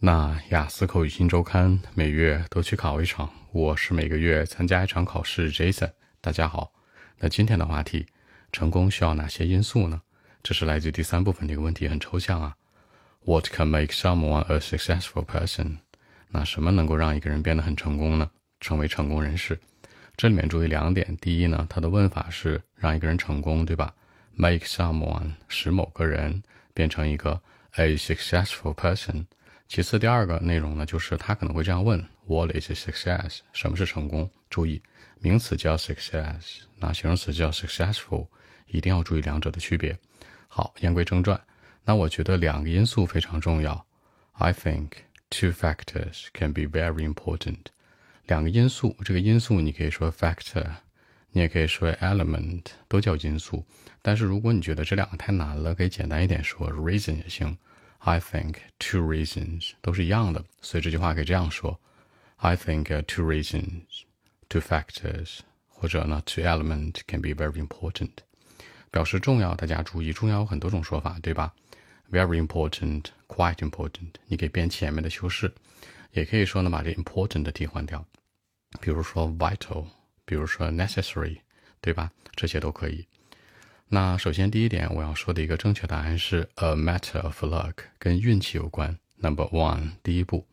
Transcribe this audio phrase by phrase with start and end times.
[0.00, 5.50] 那雅思口语新周刊每月都去考一场，我是每个月参加一场考试。
[5.50, 5.90] Jason，
[6.20, 6.72] 大家好。
[7.18, 8.06] 那今天的话题，
[8.52, 10.00] 成功需要哪些因素呢？
[10.40, 12.54] 这是来自第三部分的一个问题，很抽象啊。
[13.24, 15.78] What can make someone a successful person？
[16.28, 18.30] 那什么能够让一个人变得很成功呢？
[18.60, 19.58] 成为成功人士？
[20.16, 23.92] 这里面注意两点：第一呢，它的问法是让一个人成功，对吧
[24.36, 27.42] ？Make someone 使某个人变成一个
[27.72, 29.24] a successful person。
[29.68, 33.40] 其次，第二个内容呢，就是他可能会这样问：What is success？
[33.52, 34.30] 什么是成功？
[34.48, 34.82] 注意，
[35.20, 38.28] 名词叫 success，那形容词叫 successful，
[38.68, 39.94] 一定要注意两者的区别。
[40.48, 41.38] 好，言归正传，
[41.84, 43.86] 那我觉得两个因素非常重要。
[44.32, 44.88] I think
[45.28, 47.58] two factors can be very important。
[48.26, 50.64] 两个因素，这个因素你可以说 factor，
[51.32, 53.66] 你也可以说 element，都叫因素。
[54.00, 57.54] 但是如果你觉得这两个太难了，可以简单一点说 reason 也行。
[57.99, 61.79] I think two reasons 都是一样的，所以这句话可以这样说：
[62.37, 64.03] I think two reasons,
[64.49, 68.11] two factors，或者呢，two element can be very important，
[68.91, 69.55] 表示重要。
[69.55, 71.53] 大家注意，重要有很多种说法，对吧？
[72.11, 75.51] Very important, quite important，你可以变前面的修饰，
[76.11, 78.05] 也可以说呢把这 important 替换掉，
[78.81, 79.87] 比如说 vital，
[80.25, 81.39] 比如说 necessary，
[81.81, 82.11] 对吧？
[82.35, 83.07] 这些都可以。
[83.90, 88.98] 那首先第一点，我要说的一个正确答案是 a matter of luck，跟运气有关。
[89.18, 90.46] Number one，第一步，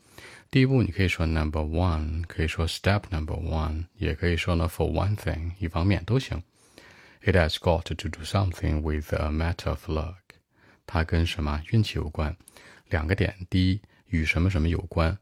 [0.49, 6.41] 第一步你可以说 number one，可以说 step number one，也可以说呢 for one thing，一方面都行。
[7.23, 10.15] It has got to do something with a matter of luck，
[10.87, 12.37] 它跟什么运气有关？
[12.87, 15.17] 两个点，第一，与什么什么有关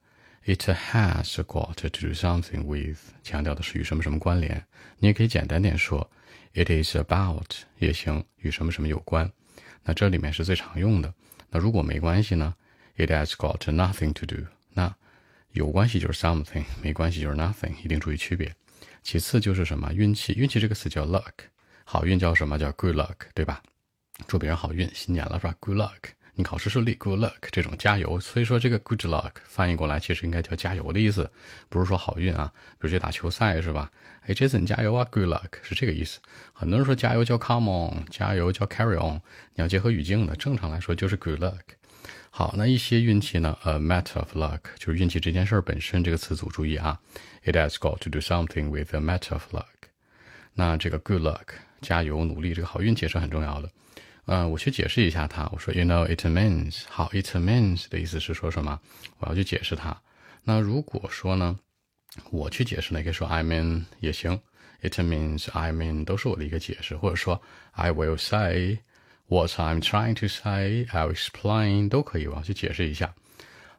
[0.45, 4.63] ？It has got to do something with，强调的是与什么什么关联。
[4.99, 6.11] 你也可以简单点说。
[6.53, 9.31] It is about 也行，与什么什么有关。
[9.83, 11.13] 那这里面是最常用的。
[11.49, 12.55] 那如果没关系呢
[12.95, 14.45] ？It has got nothing to do。
[14.71, 14.95] 那
[15.51, 18.53] 有关系就是 something，没关系就是 nothing，一定注意区别。
[19.01, 20.33] 其次就是什么运气？
[20.33, 21.33] 运气这个词叫 luck，
[21.83, 23.61] 好运叫什么叫 good luck，对吧？
[24.27, 25.99] 祝别人好运，新年了是吧？Good luck。
[26.35, 28.19] 你考试顺利，Good luck，这种加油。
[28.19, 31.29] 所以说这个 Good luck 翻译过来其实应该叫加油的意思，
[31.69, 32.51] 不是说好运啊。
[32.79, 33.91] 比如去打球赛是吧？
[34.25, 36.19] 哎，Jason 加油啊，Good luck 是这个意思。
[36.51, 39.21] 很多人说加油叫 Come on，加油叫 Carry on，
[39.53, 40.35] 你要结合语境的。
[40.35, 41.59] 正常来说就是 Good luck。
[42.31, 46.03] 好，那一些运气呢？A matter of luck 就是运气这件事本身。
[46.03, 46.99] 这个词组注意啊
[47.43, 49.65] ，It has got to do something with a matter of luck。
[50.55, 51.49] 那这个 Good luck
[51.81, 53.69] 加油努力，这个好运气是很重要的。
[54.25, 55.49] 嗯，我去解释一下它。
[55.51, 58.79] 我说，You know, it means 好，it means 的意思是说什么？
[59.19, 60.01] 我要去解释它。
[60.43, 61.59] 那如果说呢，
[62.31, 64.39] 我去解释呢，可以说 I mean 也行。
[64.81, 67.41] It means I mean 都是我的一个解释，或者说
[67.71, 68.79] I will say
[69.27, 70.85] what I'm trying to say.
[70.91, 72.27] I'll explain 都可以。
[72.27, 73.13] 我要去解释一下。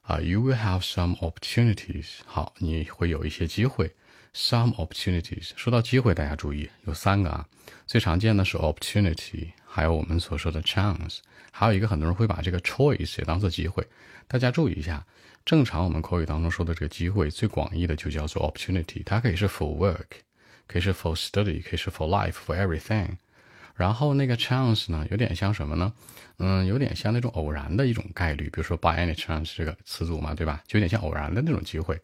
[0.03, 2.07] 啊，You will have some opportunities。
[2.27, 3.95] 好，你会有一些机会。
[4.35, 5.51] Some opportunities。
[5.55, 7.47] 说到机会，大家注意有三个啊。
[7.87, 9.53] 最常见的是 opportunity。
[9.65, 11.19] 还有我们所说的 chance，
[11.53, 13.87] 还有一个很多人会把这个 choice 也当做机会。
[14.27, 15.05] 大家注意一下，
[15.45, 20.07] 正常我们口语当中说的这个机会，最广义的就叫做 opportunity，它可以是 for work，
[20.67, 23.17] 可以是 for study，可以是 for life，for everything。
[23.77, 25.93] 然后那个 chance 呢，有点像什么呢？
[26.39, 30.63] 嗯，有点像那种偶然的一种概率，比如说 by any chance 这个词组嘛，对吧？
[30.67, 32.01] 就有点像偶然的那种机会。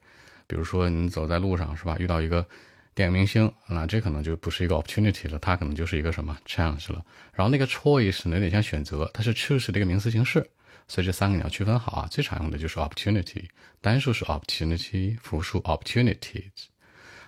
[0.50, 2.44] 比如说你走在路上是吧，遇到一个。
[2.92, 7.02] 电影明星，那这可能就不是一个 opportunity 了，它可能就是一个什么 chance 了。
[7.32, 10.44] 然后那个 choice 呢，有点像选择，它是 choose 的一个名词形式。
[10.88, 12.08] 所以这三个你要区分好啊。
[12.10, 13.44] 最常用的就是 opportunity，
[13.80, 16.50] 单数是 opportunity，复数 opportunities。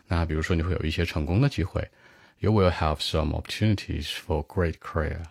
[0.08, 1.88] 那比如说你会有一些成功的机会
[2.40, 5.22] ，you will have some opportunities for great career。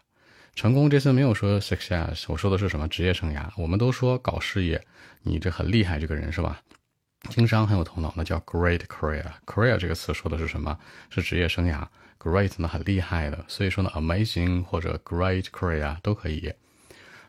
[0.56, 3.52] 成功这次没有说 success，我说的是什么职业生涯。
[3.58, 4.82] 我们都说搞事业，
[5.22, 6.62] 你这很厉害，这个人是吧？
[7.30, 9.26] 经商很有头脑，那叫 great career。
[9.46, 10.78] career 这个词说的是什么？
[11.10, 11.86] 是职业生涯。
[12.20, 16.54] great 呢很厉害的，所以说呢 amazing 或者 great career 都可以。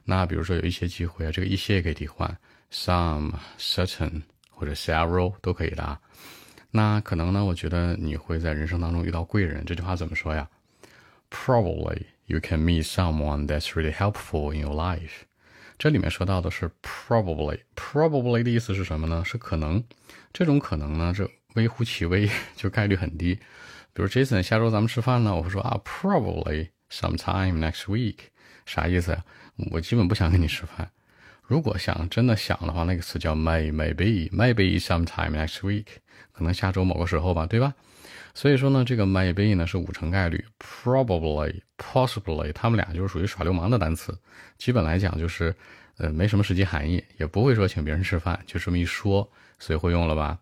[0.05, 2.37] 那比如说有一些机会啊，这个一些也可以替换
[2.73, 5.99] ，some、certain 或者 several 都可以的。
[6.71, 9.65] 那可能呢，我觉得你会在人生当中遇到贵人。
[9.65, 10.49] 这句话怎么说呀
[11.31, 15.23] ？Probably you can meet someone that's really helpful in your life.
[15.83, 19.25] 这里面说到的是 probably，probably 的意思是什么呢？
[19.25, 19.83] 是可能，
[20.33, 23.35] 这种可能呢，这微乎其微， 就概率很低。
[23.93, 28.19] 比如 Jason，下周咱们吃饭呢，我会说啊，probably sometime next week，
[28.65, 29.25] 啥意思呀？
[29.73, 30.89] 我基本不想跟你吃饭。
[31.43, 35.87] 如果想真的想的话，那个词叫 may，maybe，maybe sometime next week，
[36.31, 37.75] 可能下周某个时候吧，对吧？
[38.35, 44.17] 所以说呢，这个 maybe 呢是五成概率，probably、possibly，他们俩就是属于耍流氓的单词。
[44.59, 45.55] 基本来讲就是，
[45.99, 50.39] 呃，没什么实际含义，也不会说请别人吃饭，就这么一说，所以会用了吧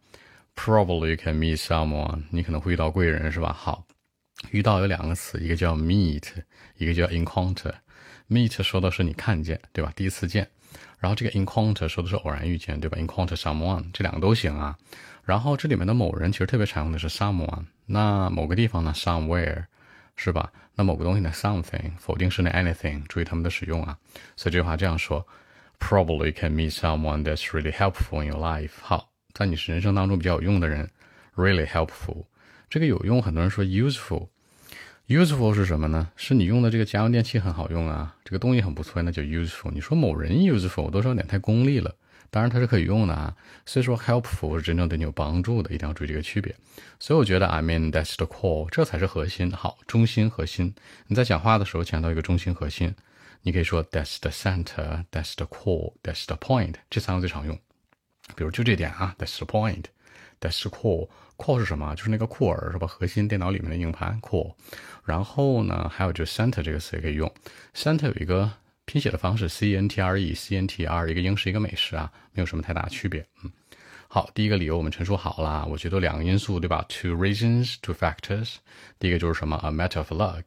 [0.54, 3.52] ？Probably can meet someone，你可能会遇到贵人，是吧？
[3.52, 3.84] 好，
[4.50, 6.22] 遇到有两个词，一个叫 meet，
[6.76, 7.72] 一个叫 encounter。
[8.28, 9.92] meet 说的是你看见，对吧？
[9.96, 10.48] 第一次见。
[10.98, 14.76] 然后这个 encounter 说的是偶然遇见，对吧？encounter someone 这两个都行啊。
[15.30, 19.66] 然后这里面的某人其实特别常用的是 someone，那某个地方呢 somewhere，
[20.16, 20.50] 是吧？
[20.74, 23.96] 那某个东西呢 something，否定式呢 anything，注意他们的使用啊。
[24.34, 25.24] 所以这句话这样说
[25.78, 28.72] ：Probably can meet someone that's really helpful in your life。
[28.82, 30.90] 好，在你是人生当中比较有用的人
[31.36, 32.24] ，really helpful。
[32.68, 34.26] 这个有用，很多人说 useful。
[35.06, 36.10] Useful 是什么呢？
[36.16, 39.70] 是你用的这个家用电器很好用啊，这个东西很不错，那叫 useful。
[39.70, 41.94] 你说某人 useful，多少有点太功利了。
[42.28, 43.34] 当然它是可以用的啊。
[43.64, 46.54] 所以说 helpful 是真正对你有帮助的，一定要注意这个区别。
[46.98, 49.50] 所以我觉得 I mean that's the core，这才是核心。
[49.52, 50.74] 好，中心核心。
[51.06, 52.94] 你在讲话的时候强调一个中心核心，
[53.42, 57.58] 你可以说 that's the center，that's the core，that's the point，这三个最常用。
[58.36, 61.08] 比如就这点啊，that's the point，that's the core。
[61.36, 61.94] core 是什么？
[61.94, 62.86] 就是那个库尔是吧？
[62.86, 64.54] 核心电脑里面的硬盘 core。
[65.04, 67.32] 然后呢，还有就是 center 这个词也可以用。
[67.74, 68.52] center 有一个
[68.90, 73.24] 拼写的方式，c n t r e，c n t r，一个英式一个美式啊，没有什么太大区别。
[73.44, 73.50] 嗯，
[74.08, 78.56] 好，第一个理由我们陈述好了，我觉得两个因素对吧？Two reasons, two factors。
[78.98, 80.42] 第一个就是什么？A matter of luck。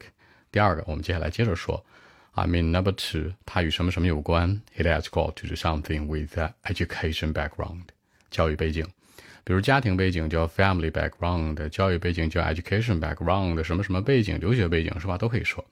[0.51, 1.85] 第二个，我们接下来接着说。
[2.33, 7.83] I mean number two，它与什么什么有关？It has got to do something with the education background，
[8.29, 8.85] 教育背景。
[9.45, 15.17] 比如家庭背景叫 family background，教育背景叫 education background，什么什么背景，留学背景是吧？
[15.17, 15.63] 都可以说。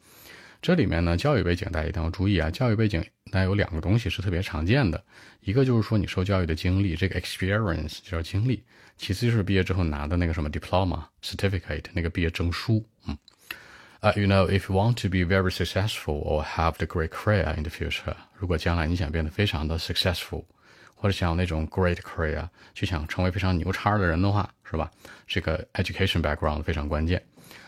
[0.62, 2.52] 这里面呢，教育背景大家一定要注意啊。
[2.52, 5.04] 教育背景那有两个东西是特别常见的，
[5.40, 8.62] 一个就是说你受教育的经历，这个 experience 就叫经历；
[8.96, 12.86] 其次就是毕业之后拿的那个什么 diploma certificate，那个毕业证书。
[13.08, 13.18] 嗯，
[14.02, 17.72] 啊，you know if you want to be very successful or have the great career in the
[17.72, 20.46] future，如果将来你想变得非常的 successful。
[21.01, 24.92] 或者想有那种 great career，就想成为非常牛叉的人的话，是吧？
[25.25, 27.19] 这个 education background 非常关键。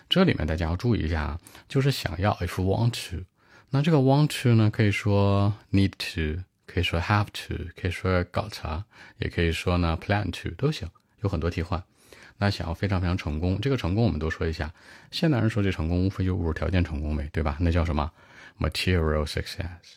[0.07, 3.24] 这里面大家要注意一下，就是想要 if want to，
[3.71, 8.83] 那这个 want to 呢，可以说 need to，可以说 have to，可以说 got，
[9.18, 10.88] 也可以说呢 plan to 都行，
[11.21, 11.83] 有很多替换。
[12.38, 14.71] 那想要非常非常成功，这个成功我们都说一下。
[15.09, 17.57] 现代人说这成功无非就物质条件成功呗，对吧？
[17.59, 18.12] 那叫什么
[18.59, 19.95] material success。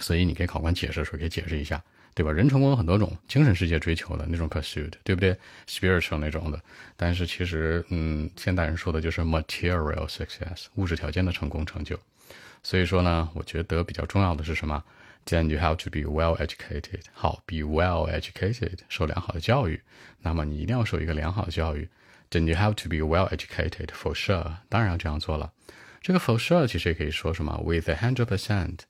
[0.00, 1.80] 所以你给考官解释的时候，可以解释一下。
[2.18, 2.32] 对吧？
[2.32, 5.36] 人成功有很多种，精神世界追求的那种 pursuit，对不对
[5.68, 6.60] ？spiritual 那种的。
[6.96, 11.96] 但是其实，嗯，现代人说的就是 material success，物质条件的成功成就。
[12.64, 14.82] 所以说呢，我觉得比较重要的是什么
[15.26, 17.02] ？Then you have to be well educated。
[17.12, 19.80] 好，be well educated，受良好的教育。
[20.20, 21.88] 那么你一定要受一个良好的教育。
[22.32, 24.56] Then you have to be well educated for sure。
[24.68, 25.52] 当然要这样做了。
[26.00, 28.80] 这个 for sure 其实也可以说什么？With a hundred percent。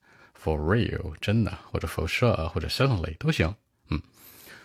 [0.43, 3.55] For real，真的，或者 for sure，或者 certainly 都行。
[3.91, 4.01] 嗯，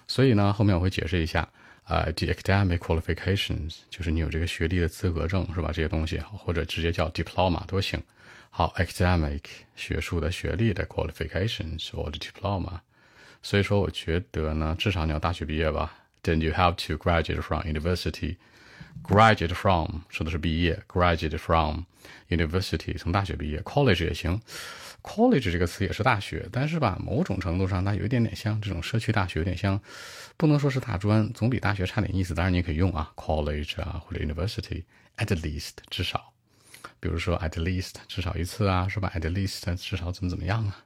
[0.08, 1.50] 所以呢，后面我会解释一下。
[1.86, 5.68] 呃，the academic qualifications 就是你有这个学历的资格证是吧？
[5.74, 8.02] 这些东西，或者直接叫 diploma 都行。
[8.50, 9.42] 好，academic
[9.76, 12.80] 学术的学历的 qualifications 或者 diploma。
[13.42, 15.94] 所以说，我觉得呢，至少你要大学毕业吧。
[16.24, 18.38] Then you have to graduate from university。
[19.02, 21.84] Graduate from 说的是毕业，graduate from
[22.30, 24.40] university 从大学毕业，college 也行。
[25.02, 29.82] college 这个词也是大学，但是吧，某种程度上它有一点点像这种社区大学，有点像，
[30.38, 32.34] 不能说是大专，总比大学差点意思。
[32.34, 36.32] 当然你可以用啊，college 啊或者 university，at least 至少，
[37.02, 40.86] 比如说 at least 至少一次啊，是吧？at least 至少怎么怎么样啊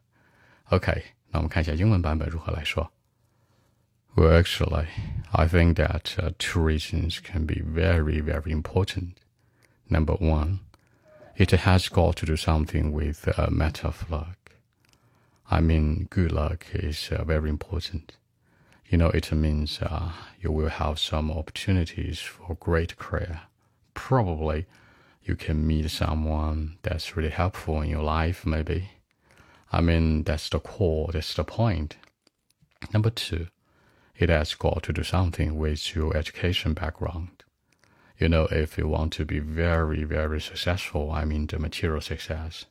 [0.69, 2.91] ？OK，那我们看一下英文版本如何来说。
[4.15, 4.87] Well, actually,
[5.39, 9.19] I think that uh, two reasons can be very, very important.
[9.87, 10.61] Number one.
[11.35, 14.53] it has got to do something with a matter of luck.
[15.51, 18.13] I mean, good luck is uh, very important.
[18.89, 23.41] You know, it means uh, you will have some opportunities for great career.
[23.93, 24.65] Probably
[25.23, 28.89] you can meet someone that's really helpful in your life, maybe.
[29.71, 31.97] I mean, that's the core, that's the point.
[32.91, 33.47] Number two,
[34.17, 37.37] it has got to do something with your education background
[38.19, 42.65] you know, if you want to be very, very successful, I mean the material success,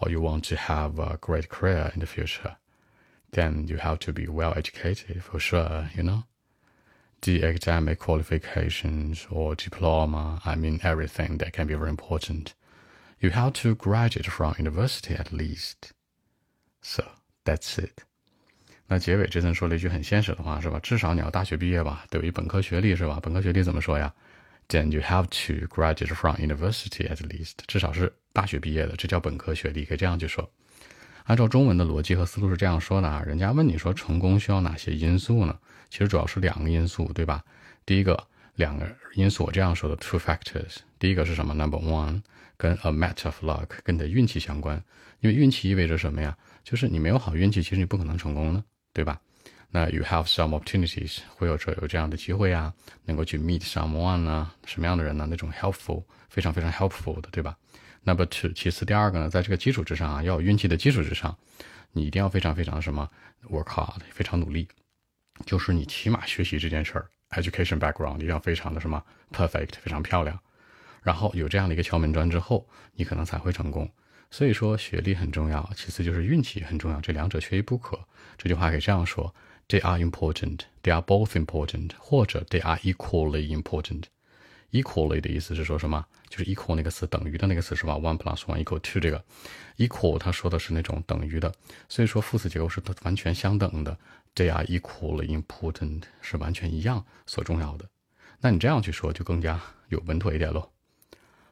[0.00, 2.56] or you want to have a great career in the future,
[3.30, 6.24] then you have to be well educated for sure, you know.
[7.22, 12.54] The academic qualifications or diploma, I mean everything that can be very important.
[13.20, 15.92] You have to graduate from university at least.
[16.80, 17.04] So
[17.44, 18.04] that's it.
[18.90, 20.80] 那结尾这阵说了一句很现实的话，是吧？
[20.82, 23.20] 至少你要大学毕业吧，得有一本科学历，是吧？
[23.22, 24.12] 本科学历怎么说呀
[24.68, 30.50] ？then you have to graduate from university at least，至少是大学毕业的，这叫本科学历，可以这样去说。
[31.24, 35.58] 按照中文的逻辑和思路是这样说的啊，人家问你说成功需要哪些因素呢？
[35.90, 37.44] 其实主要是两个因素，对吧？
[37.84, 40.76] 第一个两个因素我这样说的，two factors。
[40.98, 42.22] 第一个是什么？Number one，
[42.56, 44.82] 跟 a matter of luck，跟你的运气相关。
[45.20, 46.34] 因为运气意味着什么呀？
[46.64, 48.62] 就是你没有好运气，其实你不可能成功的，
[48.98, 49.20] 对吧？
[49.70, 52.74] 那 you have some opportunities，会有这有这样的机会啊，
[53.04, 54.50] 能够去 meet someone 呢？
[54.66, 55.24] 什么样的人呢？
[55.30, 57.56] 那种 helpful，非常非常 helpful 的，对吧
[58.02, 61.38] ？Number two，其次第二个呢，在这个基础之上啊，要有运气的基础之上，
[61.92, 63.08] 你一定要非常非常什么
[63.48, 64.66] work hard，非常努力，
[65.46, 69.00] 就是你起码学习这件事儿，education background 一定要非常的什么
[69.30, 70.36] perfect，非常漂亮，
[71.04, 73.88] 然后有这样的一个敲门砖之后，你可能才会成功。
[74.30, 77.98] 所以说学历很重要，其次就是运气很重要，这两者缺一不可。
[78.36, 79.34] 这句话可以这样说
[79.68, 84.04] ：They are important, they are both important，或者 They are equally important。
[84.70, 86.04] equally 的意思是说什么？
[86.28, 89.24] 就是 equal 那个词等于的那个词是吧？One plus one equal two 这个
[89.78, 91.50] equal 它说的是那种等于的，
[91.88, 93.98] 所以说副词结构是完全相等的。
[94.34, 97.88] They are equally important 是完全一样所重要的。
[98.40, 99.58] 那你这样去说就更加
[99.88, 100.70] 有稳妥一点喽。